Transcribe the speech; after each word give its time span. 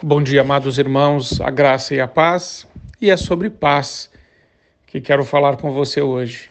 Bom 0.00 0.22
dia, 0.22 0.42
amados 0.42 0.78
irmãos, 0.78 1.40
a 1.40 1.50
graça 1.50 1.92
e 1.92 2.00
a 2.00 2.06
paz, 2.06 2.68
e 3.00 3.10
é 3.10 3.16
sobre 3.16 3.50
paz 3.50 4.08
que 4.86 5.00
quero 5.00 5.24
falar 5.24 5.56
com 5.56 5.72
você 5.72 6.00
hoje. 6.00 6.50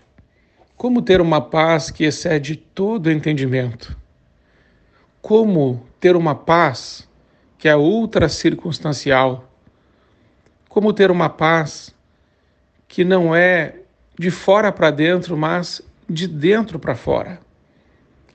Como 0.75 1.01
ter 1.01 1.21
uma 1.21 1.39
paz 1.39 1.89
que 1.89 2.03
excede 2.03 2.57
todo 2.57 3.09
entendimento? 3.09 3.95
Como 5.21 5.87
ter 5.97 6.17
uma 6.17 6.35
paz 6.35 7.07
que 7.57 7.69
é 7.69 7.75
ultra 7.77 8.27
circunstancial? 8.27 9.49
Como 10.67 10.91
ter 10.91 11.09
uma 11.09 11.29
paz 11.29 11.95
que 12.85 13.05
não 13.05 13.33
é 13.33 13.75
de 14.19 14.29
fora 14.29 14.73
para 14.73 14.91
dentro, 14.91 15.37
mas 15.37 15.81
de 16.09 16.27
dentro 16.27 16.77
para 16.77 16.95
fora? 16.95 17.39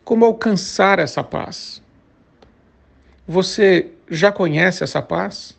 Como 0.05 0.25
alcançar 0.25 0.99
essa 0.99 1.23
paz? 1.23 1.83
Você 3.29 3.93
já 4.15 4.31
conhece 4.31 4.85
essa 4.85 5.01
paz? 5.01 5.59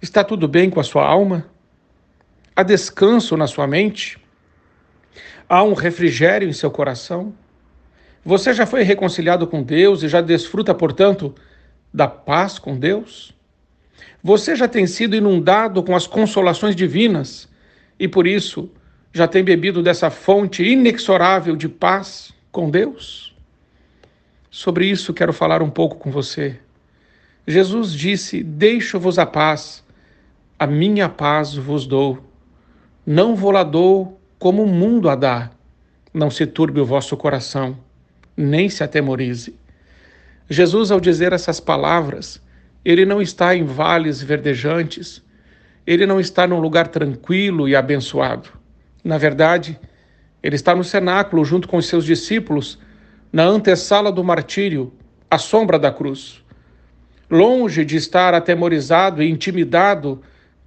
Está 0.00 0.22
tudo 0.22 0.46
bem 0.46 0.70
com 0.70 0.78
a 0.78 0.84
sua 0.84 1.04
alma? 1.04 1.46
Há 2.54 2.62
descanso 2.62 3.36
na 3.36 3.46
sua 3.46 3.66
mente? 3.66 4.18
Há 5.48 5.62
um 5.64 5.74
refrigério 5.74 6.48
em 6.48 6.52
seu 6.52 6.70
coração? 6.70 7.34
Você 8.24 8.52
já 8.52 8.64
foi 8.64 8.82
reconciliado 8.82 9.46
com 9.46 9.62
Deus 9.62 10.02
e 10.02 10.08
já 10.08 10.20
desfruta, 10.20 10.74
portanto, 10.74 11.34
da 11.92 12.06
paz 12.06 12.58
com 12.58 12.78
Deus? 12.78 13.34
Você 14.22 14.54
já 14.54 14.68
tem 14.68 14.86
sido 14.86 15.16
inundado 15.16 15.82
com 15.82 15.96
as 15.96 16.06
consolações 16.06 16.76
divinas 16.76 17.48
e 17.98 18.06
por 18.06 18.26
isso 18.26 18.70
já 19.12 19.26
tem 19.26 19.42
bebido 19.42 19.82
dessa 19.82 20.10
fonte 20.10 20.62
inexorável 20.62 21.56
de 21.56 21.68
paz 21.68 22.32
com 22.52 22.70
Deus? 22.70 23.34
Sobre 24.50 24.86
isso 24.86 25.14
quero 25.14 25.32
falar 25.32 25.62
um 25.62 25.70
pouco 25.70 25.96
com 25.96 26.10
você. 26.10 26.58
Jesus 27.50 27.94
disse: 27.94 28.42
Deixo-vos 28.42 29.18
a 29.18 29.24
paz, 29.24 29.82
a 30.58 30.66
minha 30.66 31.08
paz 31.08 31.54
vos 31.54 31.86
dou. 31.86 32.18
Não 33.06 33.34
vou 33.34 33.50
lá 33.50 33.62
dou 33.62 34.20
como 34.38 34.64
o 34.64 34.66
mundo 34.66 35.08
a 35.08 35.14
dá. 35.14 35.50
Não 36.12 36.30
se 36.30 36.46
turbe 36.46 36.78
o 36.78 36.84
vosso 36.84 37.16
coração, 37.16 37.78
nem 38.36 38.68
se 38.68 38.84
atemorize. 38.84 39.58
Jesus, 40.46 40.90
ao 40.90 41.00
dizer 41.00 41.32
essas 41.32 41.58
palavras, 41.58 42.38
ele 42.84 43.06
não 43.06 43.22
está 43.22 43.56
em 43.56 43.64
vales 43.64 44.22
verdejantes, 44.22 45.24
ele 45.86 46.04
não 46.04 46.20
está 46.20 46.46
num 46.46 46.60
lugar 46.60 46.88
tranquilo 46.88 47.66
e 47.66 47.74
abençoado. 47.74 48.50
Na 49.02 49.16
verdade, 49.16 49.80
ele 50.42 50.56
está 50.56 50.74
no 50.74 50.84
cenáculo 50.84 51.46
junto 51.46 51.66
com 51.66 51.78
os 51.78 51.86
seus 51.86 52.04
discípulos, 52.04 52.78
na 53.32 53.44
antessala 53.44 54.12
do 54.12 54.22
martírio, 54.22 54.92
à 55.30 55.38
sombra 55.38 55.78
da 55.78 55.90
cruz 55.90 56.46
longe 57.30 57.84
de 57.84 57.96
estar 57.96 58.34
atemorizado 58.34 59.22
e 59.22 59.30
intimidado 59.30 60.22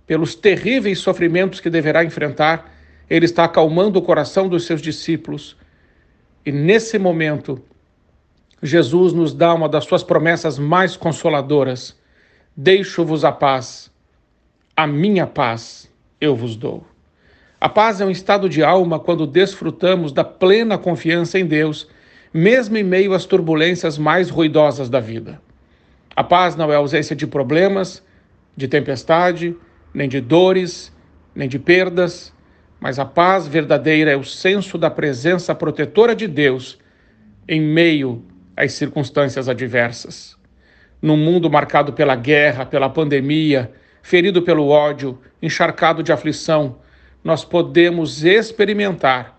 pelos 0.06 0.36
terríveis 0.36 1.00
sofrimentos 1.00 1.59
que 1.59 1.70
deverá 1.70 2.04
enfrentar, 2.04 2.72
ele 3.09 3.26
está 3.26 3.45
acalmando 3.45 4.00
o 4.00 4.02
coração 4.02 4.48
dos 4.48 4.66
seus 4.66 4.82
discípulos. 4.82 5.58
E 6.45 6.52
nesse 6.52 6.98
momento, 7.00 7.62
Jesus 8.62 9.14
nos 9.14 9.34
dá 9.34 9.54
uma 9.54 9.67
das 9.67 9.86
suas 9.86 10.04
promessas 10.04 10.59
mais 10.59 10.95
consoladoras: 10.95 11.98
Deixo-vos 12.56 13.26
a 13.26 13.32
paz, 13.32 13.92
a 14.76 14.86
minha 14.86 15.26
paz 15.26 15.89
eu 16.20 16.36
vos 16.36 16.56
dou. 16.56 16.86
A 17.59 17.70
paz 17.70 18.02
é 18.02 18.06
um 18.06 18.12
estado 18.12 18.50
de 18.50 18.64
alma 18.64 19.00
quando 19.00 19.28
desfrutamos 19.28 20.12
da 20.12 20.23
plena 20.23 20.78
confiança 20.78 21.38
em 21.38 21.45
Deus, 21.45 21.88
mesmo 22.34 22.78
em 22.78 22.84
meio 22.84 23.14
às 23.14 23.26
turbulências 23.26 23.98
mais 23.98 24.30
ruidosas 24.30 24.89
da 24.89 25.00
vida. 25.00 25.39
A 26.22 26.23
paz 26.23 26.55
não 26.55 26.72
é 26.72 26.75
ausência 26.75 27.16
de 27.16 27.25
problemas, 27.25 28.05
de 28.55 28.67
tempestade, 28.67 29.58
nem 29.91 30.08
de 30.08 30.22
dores, 30.22 30.95
nem 31.33 31.50
de 31.50 31.58
perdas, 31.58 32.31
mas 32.80 33.00
a 33.00 33.05
paz 33.05 33.47
verdadeira 33.47 34.11
é 34.11 34.15
o 34.15 34.23
senso 34.23 34.77
da 34.77 34.92
presença 34.92 35.55
protetora 35.55 36.15
de 36.15 36.27
Deus 36.27 36.77
em 37.48 37.59
meio 37.59 38.23
às 38.55 38.73
circunstâncias 38.73 39.49
adversas. 39.49 40.37
Num 41.02 41.17
mundo 41.17 41.49
marcado 41.49 41.92
pela 41.92 42.15
guerra, 42.15 42.67
pela 42.67 42.88
pandemia, 42.88 43.71
ferido 44.03 44.43
pelo 44.43 44.67
ódio, 44.67 45.20
encharcado 45.42 46.03
de 46.03 46.11
aflição, 46.11 46.77
nós 47.23 47.43
podemos 47.43 48.23
experimentar 48.23 49.36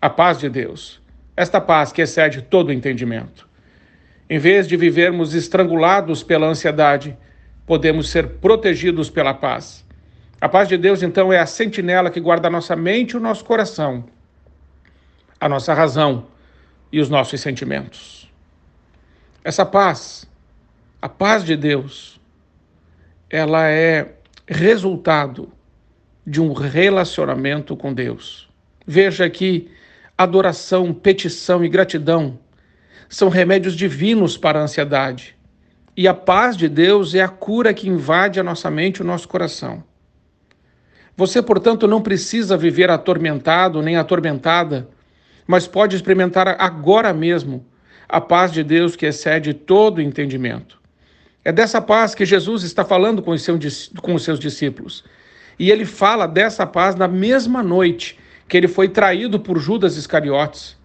a 0.00 0.10
paz 0.10 0.40
de 0.40 0.48
Deus, 0.48 1.00
esta 1.36 1.60
paz 1.60 1.92
que 1.92 2.02
excede 2.02 2.42
todo 2.42 2.72
entendimento. 2.72 3.53
Em 4.28 4.38
vez 4.38 4.66
de 4.66 4.76
vivermos 4.76 5.34
estrangulados 5.34 6.22
pela 6.22 6.46
ansiedade, 6.46 7.16
podemos 7.66 8.08
ser 8.08 8.28
protegidos 8.38 9.10
pela 9.10 9.34
paz. 9.34 9.84
A 10.40 10.48
paz 10.48 10.68
de 10.68 10.76
Deus, 10.76 11.02
então, 11.02 11.32
é 11.32 11.38
a 11.38 11.46
sentinela 11.46 12.10
que 12.10 12.20
guarda 12.20 12.48
a 12.48 12.50
nossa 12.50 12.74
mente 12.74 13.12
e 13.12 13.16
o 13.16 13.20
nosso 13.20 13.44
coração, 13.44 14.04
a 15.40 15.48
nossa 15.48 15.72
razão 15.72 16.26
e 16.92 17.00
os 17.00 17.08
nossos 17.08 17.40
sentimentos. 17.40 18.30
Essa 19.42 19.64
paz, 19.64 20.26
a 21.00 21.08
paz 21.08 21.44
de 21.44 21.56
Deus, 21.56 22.20
ela 23.28 23.68
é 23.68 24.14
resultado 24.46 25.50
de 26.26 26.40
um 26.40 26.52
relacionamento 26.52 27.76
com 27.76 27.92
Deus. 27.92 28.48
Veja 28.86 29.28
que 29.28 29.70
adoração, 30.16 30.94
petição 30.94 31.64
e 31.64 31.68
gratidão 31.68 32.38
são 33.08 33.28
remédios 33.28 33.74
divinos 33.74 34.36
para 34.36 34.58
a 34.58 34.62
ansiedade. 34.62 35.36
E 35.96 36.08
a 36.08 36.14
paz 36.14 36.56
de 36.56 36.68
Deus 36.68 37.14
é 37.14 37.20
a 37.20 37.28
cura 37.28 37.72
que 37.72 37.88
invade 37.88 38.40
a 38.40 38.42
nossa 38.42 38.70
mente 38.70 38.98
e 38.98 39.02
o 39.02 39.06
nosso 39.06 39.28
coração. 39.28 39.84
Você, 41.16 41.40
portanto, 41.40 41.86
não 41.86 42.02
precisa 42.02 42.56
viver 42.56 42.90
atormentado 42.90 43.80
nem 43.80 43.96
atormentada, 43.96 44.88
mas 45.46 45.66
pode 45.66 45.94
experimentar 45.94 46.56
agora 46.58 47.12
mesmo 47.12 47.64
a 48.08 48.20
paz 48.20 48.52
de 48.52 48.64
Deus 48.64 48.96
que 48.96 49.06
excede 49.06 49.54
todo 49.54 50.02
entendimento. 50.02 50.80
É 51.44 51.52
dessa 51.52 51.80
paz 51.80 52.14
que 52.14 52.24
Jesus 52.24 52.62
está 52.62 52.84
falando 52.84 53.22
com 53.22 53.30
os, 53.30 53.42
seus, 53.42 54.38
discípulos. 54.38 55.04
E 55.58 55.70
ele 55.70 55.84
fala 55.84 56.26
dessa 56.26 56.66
paz 56.66 56.96
na 56.96 57.06
mesma 57.06 57.62
noite 57.62 58.18
que 58.48 58.56
ele 58.56 58.66
foi 58.66 58.88
traído 58.88 59.38
por 59.38 59.58
Judas 59.58 59.96
Iscariotes. 59.96 60.76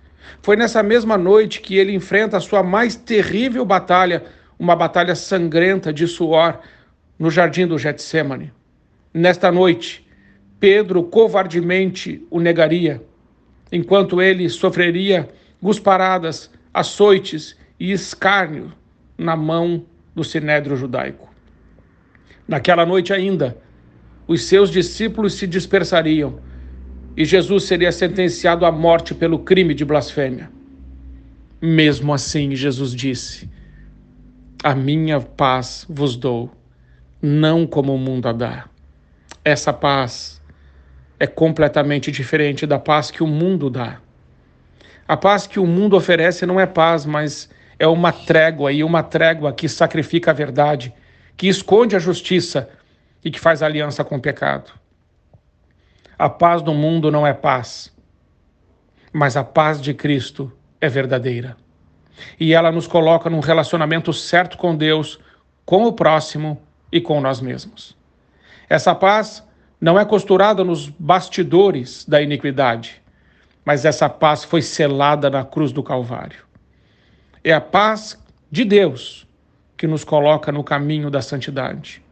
Foi 0.42 0.56
nessa 0.56 0.82
mesma 0.84 1.18
noite 1.18 1.62
que 1.62 1.78
ele 1.78 1.94
enfrenta 1.94 2.38
a 2.38 2.40
sua 2.40 2.64
mais 2.64 2.96
terrível 2.96 3.66
batalha, 3.66 4.24
uma 4.58 4.76
batalha 4.76 5.16
sangrenta 5.16 5.92
de 5.92 6.08
suor 6.08 6.60
no 7.18 7.30
jardim 7.30 7.68
do 7.68 7.78
Getsemane. 7.78 8.52
Nesta 9.14 9.52
noite, 9.52 10.08
Pedro 10.60 11.04
covardemente 11.04 12.26
o 12.30 12.40
negaria, 12.40 13.02
enquanto 13.72 14.22
ele 14.22 14.50
sofreria 14.50 15.30
gusparadas, 15.62 16.50
açoites 16.74 17.58
e 17.80 17.92
escárnio 17.92 18.72
na 19.18 19.36
mão 19.36 19.86
do 20.16 20.24
sinédrio 20.24 20.76
judaico. 20.76 21.30
Naquela 22.48 22.86
noite 22.86 23.14
ainda, 23.14 23.58
os 24.28 24.44
seus 24.44 24.70
discípulos 24.70 25.34
se 25.34 25.48
dispersariam 25.48 26.40
e 27.20 27.26
Jesus 27.26 27.66
seria 27.66 27.92
sentenciado 27.92 28.66
à 28.66 28.72
morte 28.72 29.14
pelo 29.14 29.40
crime 29.40 29.74
de 29.74 29.84
blasfêmia. 29.84 30.50
Mesmo 31.62 32.14
assim, 32.14 32.56
Jesus 32.56 32.96
disse: 32.96 33.50
A 34.64 34.74
minha 34.74 35.20
paz 35.20 35.86
vos 35.90 36.16
dou, 36.16 36.50
não 37.22 37.68
como 37.68 37.94
o 37.94 37.98
mundo 37.98 38.30
a 38.30 38.32
dá. 38.32 38.70
Essa 39.44 39.74
paz 39.74 40.42
é 41.20 41.28
completamente 41.28 42.10
diferente 42.10 42.66
da 42.66 42.80
paz 42.80 43.12
que 43.12 43.22
o 43.22 43.28
mundo 43.28 43.70
dá. 43.70 44.00
A 45.06 45.18
paz 45.18 45.46
que 45.46 45.60
o 45.60 45.68
mundo 45.68 45.98
oferece 45.98 46.46
não 46.46 46.58
é 46.58 46.66
paz, 46.66 47.06
mas 47.06 47.50
é 47.78 47.86
uma 47.86 48.14
trégua, 48.14 48.72
e 48.72 48.82
uma 48.82 49.04
trégua 49.04 49.52
que 49.52 49.68
sacrifica 49.68 50.32
a 50.32 50.34
verdade, 50.34 50.94
que 51.36 51.50
esconde 51.50 51.98
a 51.98 52.00
justiça 52.00 52.70
e 53.26 53.30
que 53.30 53.42
faz 53.42 53.62
aliança 53.62 54.06
com 54.06 54.16
o 54.16 54.22
pecado. 54.22 54.72
A 56.20 56.28
paz 56.28 56.62
do 56.62 56.74
mundo 56.74 57.10
não 57.10 57.26
é 57.26 57.34
paz, 57.34 57.96
mas 59.14 59.38
a 59.38 59.44
paz 59.44 59.80
de 59.82 59.94
Cristo 59.94 60.52
é 60.82 60.90
verdadeira. 60.90 61.56
E 62.38 62.54
ela 62.54 62.74
nos 62.74 62.88
coloca 62.88 63.30
num 63.30 63.40
relacionamento 63.40 64.12
certo 64.12 64.58
com 64.58 64.76
Deus, 64.76 65.18
com 65.66 65.86
o 65.86 65.94
próximo 65.94 66.62
e 66.92 67.00
com 67.00 67.22
nós 67.22 67.40
mesmos. 67.40 67.96
Essa 68.70 68.94
paz 68.94 69.42
não 69.80 69.98
é 69.98 70.04
costurada 70.04 70.62
nos 70.62 70.90
bastidores 70.90 72.04
da 72.06 72.22
iniquidade, 72.22 73.02
mas 73.64 73.86
essa 73.86 74.10
paz 74.10 74.44
foi 74.44 74.62
selada 74.62 75.30
na 75.30 75.46
cruz 75.46 75.72
do 75.72 75.82
Calvário. 75.82 76.44
É 77.42 77.54
a 77.54 77.62
paz 77.62 78.22
de 78.52 78.66
Deus 78.66 79.26
que 79.78 79.88
nos 79.88 80.04
coloca 80.04 80.52
no 80.52 80.66
caminho 80.66 81.10
da 81.10 81.22
santidade. 81.22 82.04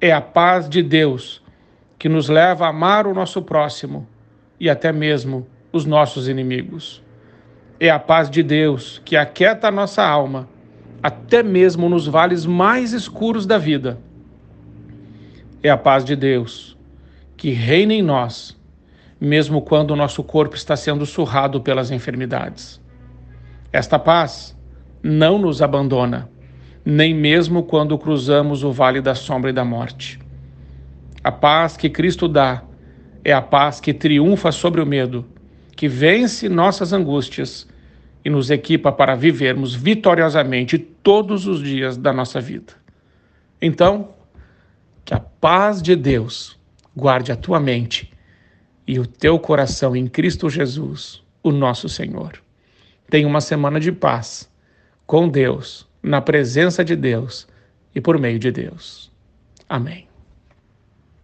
É 0.00 0.10
a 0.10 0.20
paz 0.20 0.68
de 0.68 0.82
Deus 0.82 1.39
que 2.00 2.08
nos 2.08 2.30
leva 2.30 2.64
a 2.64 2.70
amar 2.70 3.06
o 3.06 3.12
nosso 3.12 3.42
próximo 3.42 4.08
e 4.58 4.70
até 4.70 4.90
mesmo 4.90 5.46
os 5.70 5.84
nossos 5.84 6.28
inimigos. 6.28 7.02
É 7.78 7.90
a 7.90 7.98
paz 7.98 8.30
de 8.30 8.42
Deus 8.42 9.02
que 9.04 9.18
aquieta 9.18 9.68
a 9.68 9.70
nossa 9.70 10.02
alma, 10.02 10.48
até 11.02 11.42
mesmo 11.42 11.90
nos 11.90 12.06
vales 12.06 12.46
mais 12.46 12.94
escuros 12.94 13.44
da 13.44 13.58
vida, 13.58 13.98
é 15.62 15.68
a 15.68 15.76
paz 15.76 16.02
de 16.02 16.16
Deus, 16.16 16.74
que 17.36 17.50
reina 17.50 17.92
em 17.92 18.00
nós, 18.00 18.58
mesmo 19.20 19.60
quando 19.60 19.90
o 19.90 19.96
nosso 19.96 20.24
corpo 20.24 20.56
está 20.56 20.76
sendo 20.76 21.04
surrado 21.04 21.60
pelas 21.60 21.90
enfermidades. 21.90 22.80
Esta 23.70 23.98
paz 23.98 24.56
não 25.02 25.38
nos 25.38 25.60
abandona, 25.60 26.30
nem 26.82 27.12
mesmo 27.12 27.62
quando 27.62 27.98
cruzamos 27.98 28.64
o 28.64 28.72
vale 28.72 29.02
da 29.02 29.14
sombra 29.14 29.50
e 29.50 29.52
da 29.52 29.66
morte. 29.66 30.19
A 31.22 31.30
paz 31.30 31.76
que 31.76 31.90
Cristo 31.90 32.26
dá 32.26 32.62
é 33.22 33.32
a 33.32 33.42
paz 33.42 33.80
que 33.80 33.92
triunfa 33.92 34.50
sobre 34.50 34.80
o 34.80 34.86
medo, 34.86 35.26
que 35.76 35.86
vence 35.86 36.48
nossas 36.48 36.92
angústias 36.92 37.68
e 38.24 38.30
nos 38.30 38.50
equipa 38.50 38.90
para 38.90 39.14
vivermos 39.14 39.74
vitoriosamente 39.74 40.78
todos 40.78 41.46
os 41.46 41.62
dias 41.62 41.96
da 41.96 42.12
nossa 42.12 42.40
vida. 42.40 42.72
Então, 43.60 44.14
que 45.04 45.14
a 45.14 45.20
paz 45.20 45.82
de 45.82 45.94
Deus 45.94 46.58
guarde 46.96 47.32
a 47.32 47.36
tua 47.36 47.60
mente 47.60 48.10
e 48.86 48.98
o 48.98 49.06
teu 49.06 49.38
coração 49.38 49.94
em 49.94 50.06
Cristo 50.06 50.48
Jesus, 50.48 51.22
o 51.42 51.50
nosso 51.50 51.88
Senhor. 51.88 52.42
Tenha 53.08 53.26
uma 53.26 53.40
semana 53.40 53.78
de 53.78 53.92
paz 53.92 54.50
com 55.06 55.28
Deus, 55.28 55.86
na 56.02 56.20
presença 56.20 56.84
de 56.84 56.96
Deus 56.96 57.46
e 57.94 58.00
por 58.00 58.18
meio 58.18 58.38
de 58.38 58.50
Deus. 58.50 59.10
Amém. 59.68 60.09